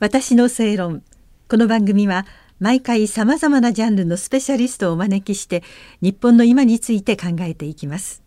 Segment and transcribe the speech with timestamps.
[0.00, 1.02] 私の正論。
[1.48, 2.24] この番組は
[2.60, 5.64] 毎回さまざまなジャンルのスペシャリストをお招きして
[6.00, 8.22] 日本の今について考えていきます。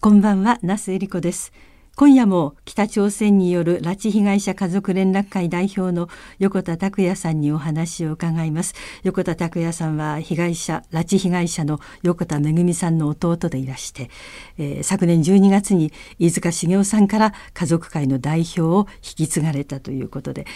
[0.00, 1.52] こんばんは那須恵理子です。
[1.96, 6.08] 今夜も北朝鮮による拉致被害者家族連絡会代表の
[6.40, 8.74] 横田拓也さんにお話を伺います。
[9.04, 14.10] 横田拓也さんは被害者拉致被害者の横田めぐみさんの弟でいらして、
[14.58, 20.46] えー、昨年12月に飯塚茂雄さんから家族会の代表を引き継がれたということで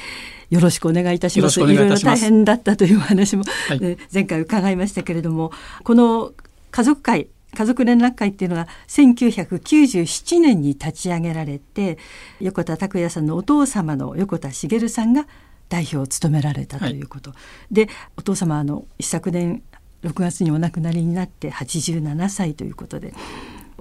[0.50, 1.60] よろしくお願いいたします。
[1.60, 5.52] いろいろ大変だったという話も、はい、前回伺いましたけれども
[5.84, 6.32] この
[6.72, 7.28] 家族会
[7.58, 11.98] 家族連絡会っていうのが1997年に立ち上げられて
[12.38, 15.26] 横田拓也さんのお父様の横田茂さんが
[15.68, 17.36] 代表を務められたということ、は
[17.72, 19.64] い、でお父様あの一昨年
[20.04, 23.12] 6月にお亡くなりになって87歳ということで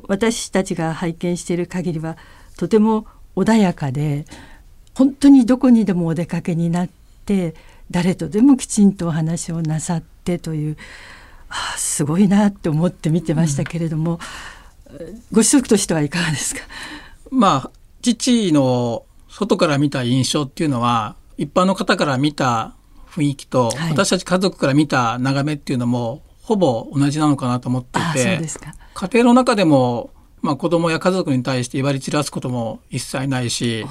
[0.08, 2.18] 私たちが拝見している限りは
[2.58, 3.06] とても
[3.36, 4.26] 穏やかで
[4.96, 6.90] 本当にどこにでもお出かけになっ
[7.28, 7.54] て
[7.92, 10.78] 誰とでもきちんとお話をなさってという
[11.50, 14.20] あすごいなって思って見てましたけれども、
[14.90, 16.62] うん、ご子息としてはいかがですか？
[17.32, 22.74] まあ父の外から見た印象っていうのは一般の方から見た
[23.10, 28.40] 雰囲気と、はい、私たち家族から見た眺めっていうのもほぼ同じなのかなと思っていて
[28.94, 33.86] 家庭の中でも、まあ、子供や家族に対して威張り散らすことも一切ないし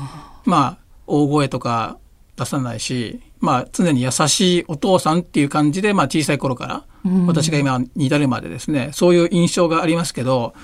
[0.45, 1.99] まあ大声とか
[2.37, 6.85] 出さないしまあ、常に優しいお父さんっていう感じで、まあ、小さい頃から、
[7.27, 10.55] 私が今に至るまでですね、そういう印象がありますけど、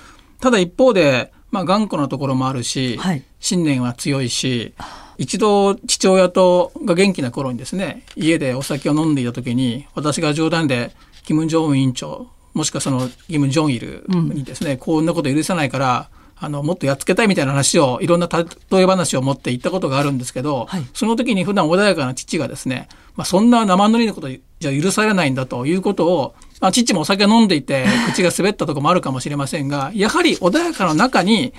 [0.41, 4.75] ただ一方で、まあ、頑固なところもあるし、はい、信念は強いし、
[5.19, 10.93] 一度父親とが元気な頃にですね、家でお酒を飲んでいた時に、私が冗談で、
[11.25, 16.11] キム・ジョンウン委員長、もしくはそのキム・ジョンイルにですね、うん、こんなこと許さないから、
[16.45, 31.55] あの、もっとやっつけたいみたいな話を、いろんな例え話を持って言ったことがあるんですけど、はい、その時に普段穏やかな父がですね、まあ、そんな生塗りのことじゃ許されないんだということを、まあ、父もお酒を飲んでいて、 口が滑ったとこもあるかもしれませんが、やはり穏やかな中に、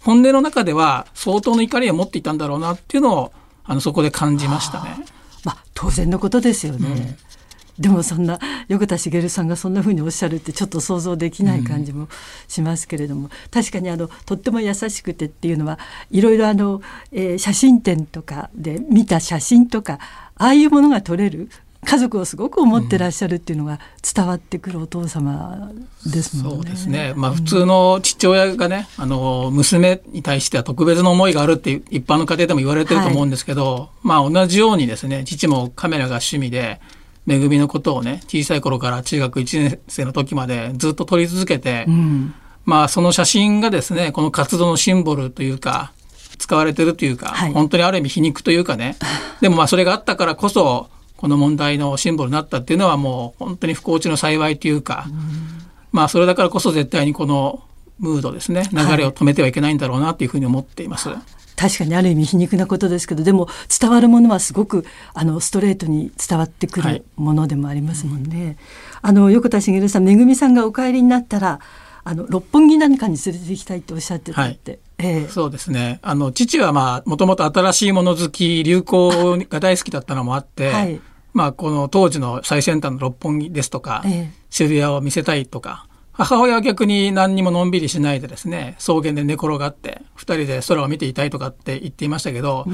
[0.00, 3.32] 本音の中では相当の怒りを持っていたんだろうなっていうのを、
[3.64, 4.98] あの、そこで感じましたね。
[5.44, 6.88] まあ、当然のことですよね。
[6.88, 7.16] うん
[7.78, 8.38] でもそんな
[8.68, 12.08] 横田茂さんがそんなふうにおっしゃるってちょっと想像できない感じも
[12.48, 15.78] しますけれども、うん、確かにあのとっても優しくてっていうのは
[16.10, 16.80] いろいろあの、
[17.12, 19.98] えー、写真展とかで見た写真とか
[20.36, 21.50] ああいうものが撮れる
[21.86, 25.70] 家族をすごく思ってらっしゃるっていうのが伝わってくるお父様
[26.04, 26.56] ですもんね。
[26.56, 27.12] そうですね。
[27.16, 36.80] まあ普通の父親がね、あの娘に対しては特別な思いがあるって一般の家庭でも言われてると思うんですけど、はい、まあ同じようにですね、父もカメラが趣味で、
[37.26, 45.92] めぐみのことをね小さい頃から中学1年生の時までずっと撮り続けて、うん、まあその写真がですねこの活動のシンボルというか
[46.38, 48.96] 使われてるというか、はい、本当にある意味皮肉というかね。
[49.40, 55.16] でもまあそれがあったからこそこの問題のシンボルになったっていうのはもう本当に不幸中の幸いというか、うん、
[55.92, 57.62] まあそれだからこそ絶対にこの
[57.98, 61.08] ムードですね流れを止めてはいけないんだろうなというふうに思っています。
[61.08, 61.18] はい
[61.66, 63.48] 確かにある意味皮肉なことですけどでも
[63.80, 64.84] 伝わるものはすごく
[65.14, 68.46] あのストレートに伝わってくるものでもありますもんね。
[68.46, 68.56] はい、
[69.02, 71.58] あの横田茂さんめぐみさんがお帰りになったら
[72.04, 74.70] あの六本木なんかに連れて行きたいっておっしゃってたって。
[74.70, 75.98] はいええ、そうですね。
[76.00, 80.98] あの、父はまあ、もともと新しいもの好き、流行が大好きだったのもあって、はい、
[81.34, 92.66] まあ、この当時の最先端の六本木ですとか、ええ、渋谷を見せたいとか、母親は逆に何にものんびりしないでですね草原で寝転がって2人で空を見ていたいとかって言っていましたけど、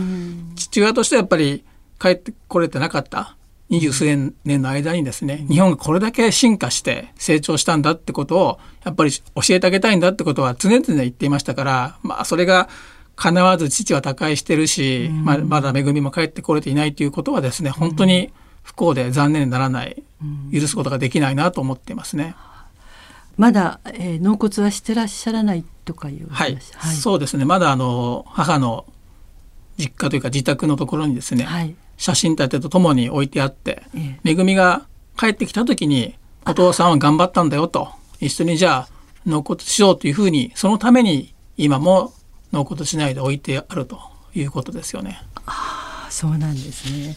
[0.55, 1.65] 父親としてはやっぱり
[2.01, 3.37] 帰ってこれてなかった
[3.69, 12.69] 二十数年の間にですね日本がこれだけ進化して成長したんだってことをやっぱり教えてあげたいんだってことは常々言っていましたからまあそれが
[13.17, 18.33] 叶わず父は他界してるし、まあ、まだ恵みも帰ってこれていないということはですね本当に
[18.63, 20.03] 不幸で残念にならない
[20.53, 22.37] 許すことができないなと思っていますね。
[23.37, 27.45] まだ、えー、納骨はしてらっしゃらないとかいうはい、はい、そうですね。
[27.45, 28.85] まだあの母の
[29.79, 34.87] 実家というか自宅のところにですね、はい、写真立てとともに置いてあって、ええ、めぐみが
[35.19, 36.15] 帰ってきた時に
[36.47, 37.89] お父さんは頑張ったんだよと。
[38.21, 38.89] 一緒にじゃあ
[39.27, 42.13] 納骨しようというふうにそのために今も
[42.53, 44.13] 納骨しないで置いてあると。
[44.35, 45.21] いうことですよね。
[45.47, 47.17] あそうなんですね。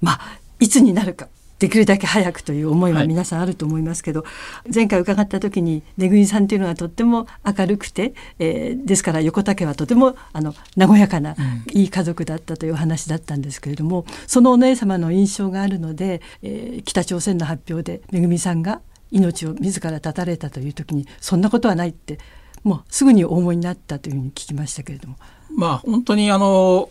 [0.00, 0.20] まあ
[0.60, 4.26] いつになるかできるだけ早くという思いは皆さんあると思いますけど、は
[4.66, 11.34] い、前回伺った時にめぐみさんというのはとっても明るくて、えー、ですから横田家はとてもあの和やかな、
[11.72, 18.80] いい家族だったという話だったんですけれどもそのお姉様の印象があるので、えー、北朝鮮の発表でめぐみさんが
[19.10, 22.18] 命を自ら絶たれたという時にそんなことはないって
[22.64, 25.16] もうすぐにお思いになったというふうに聞きましたけれども。
[25.56, 26.88] まあ本当にあの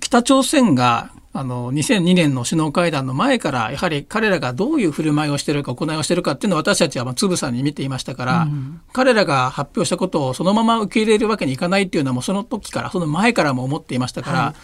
[0.00, 14.54] 北朝鮮があの、2002年の首脳会談の前から、やはり彼らがどういう振る舞いをしているか、行いをしているかっていうのを私たちはつぶさに見ていましたから、うん、彼らが発表したことをそのまま受け入れるわけにいかないっていうのはもうその時から、その前からも思っていましたから、は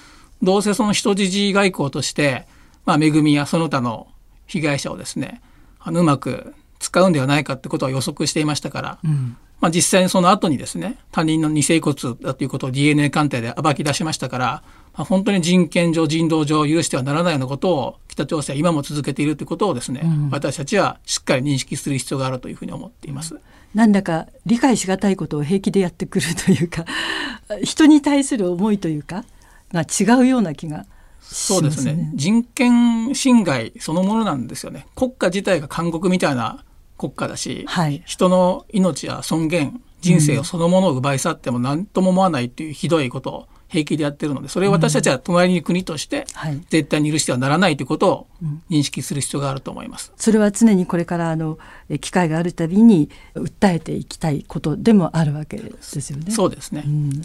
[0.43, 2.47] い、どうせその人質外交として、
[2.85, 4.09] まあ、恵みやその他の
[4.47, 5.43] 被害者をですね、
[5.79, 14.63] あのうまく使うんではないかってことは予測していましたから、うんまあ、実際にその後にですね他人の偽遺骨だということを DNA 鑑定で暴き出しましたから、
[14.95, 23.39] まあ、本当に人権上人道上許してはならないようなことを北朝鮮は今も続けているということをですね、うん、私たちはしっかり認識する必要があるというふうに思っています。
[23.75, 26.87] なんだか理解しがたいことを平気でやってくるというか
[27.63, 29.25] 人に対する思いというか
[29.73, 30.87] が違うような気が
[31.21, 32.13] そうですね。
[32.15, 34.87] 人権侵害そのものなんですよね。
[34.95, 36.65] 国家自体が監獄みたいな
[36.97, 46.25] 国家だし、はい、人の命や尊厳人生をそのものを奪い去っても何とも思わないっていうひどいことを平気でやってるのでそれを私たちは隣に国として
[46.71, 48.27] 絶対に許してはならないということを
[48.71, 50.13] 認識する必要があると思います。
[50.17, 51.59] それは常にこれからあの
[52.01, 56.31] 機会があるたびに訴えていきたいことでもあるわけですよね。
[56.31, 56.85] そうですね。
[56.87, 57.23] うん、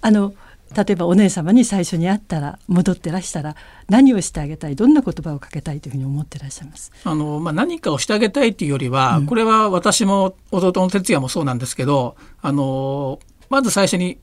[0.00, 0.32] あの
[0.76, 3.56] 例えばお姉様に最初に会ったら戻ってらしたら
[3.88, 6.92] 何をしてあげたいどんな言葉をかけたいというふうに思ってらっしゃいます？
[7.04, 13.18] あの、まあ、何かをしてあげたいというよりは、うん、これは私も弟の哲也もそうなんですけどあの
[13.48, 14.18] まず最初に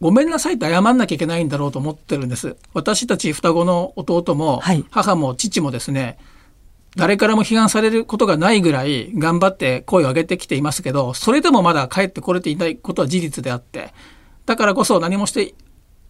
[0.00, 2.56] ごめんなさいって謝んなきゃいけないんだろうと思ってるんです。
[2.74, 4.60] 私たち双子の弟も、
[4.90, 6.18] 母も父もですね、
[6.96, 13.94] 誰からも批判されることがないぐらい頑張って声を上げてきていますけど、それでもまだ帰ってこれていないことは事実であって、
[14.44, 15.54] だからこそ何もして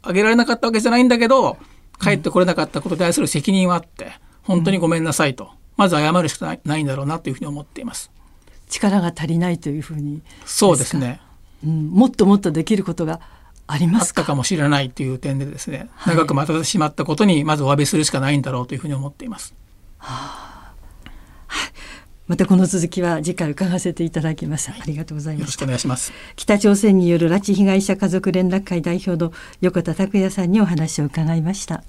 [0.07, 1.57] あげられなかったわけじゃないんだけど、
[2.01, 4.13] 帰ってこれなかったことに対する責任はあって、
[4.43, 8.11] 本当にごめんなさいと、まず謝るしかないんだろうなというふうに思っています。
[8.69, 10.23] 力が足りないというふうに。
[10.45, 11.21] そうですね、
[11.65, 13.21] うん、もっともっとできることが
[13.67, 14.25] ありますか？
[14.25, 19.55] かもしれないという点でですね、はい、長く待たせてしまったことにまずお詫びするしかないんだろうというふうに思っています。
[19.99, 20.46] はあ、
[22.27, 24.71] またこの続きは次回伺わせていただきます。
[24.71, 25.41] ありがとうございます。
[25.43, 26.13] よろしくお願いします。
[26.35, 31.85] 北朝鮮による拉致被害者家族連絡会代表の横田拓也さんにお話を伺いました。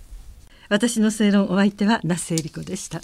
[0.69, 3.01] 私の正論お相手は那須恵理子でした。